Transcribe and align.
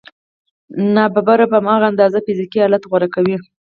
ناببره 0.93 1.45
په 1.51 1.57
هماغه 1.61 1.85
اندازه 1.91 2.17
فزيکي 2.25 2.59
حالت 2.63 2.83
غوره 2.89 3.07
کوي. 3.15 3.35